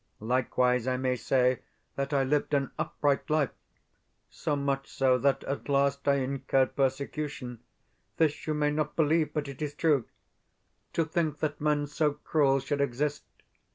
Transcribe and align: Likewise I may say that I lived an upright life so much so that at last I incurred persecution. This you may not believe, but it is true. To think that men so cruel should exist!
Likewise 0.19 0.87
I 0.87 0.97
may 0.97 1.15
say 1.15 1.59
that 1.95 2.11
I 2.11 2.23
lived 2.23 2.55
an 2.55 2.71
upright 2.79 3.29
life 3.29 3.51
so 4.31 4.55
much 4.55 4.87
so 4.91 5.19
that 5.19 5.43
at 5.43 5.69
last 5.69 6.07
I 6.07 6.15
incurred 6.15 6.75
persecution. 6.75 7.59
This 8.17 8.47
you 8.47 8.55
may 8.55 8.71
not 8.71 8.95
believe, 8.95 9.31
but 9.31 9.47
it 9.47 9.61
is 9.61 9.75
true. 9.75 10.05
To 10.93 11.05
think 11.05 11.37
that 11.41 11.61
men 11.61 11.85
so 11.85 12.13
cruel 12.13 12.59
should 12.61 12.81
exist! 12.81 13.25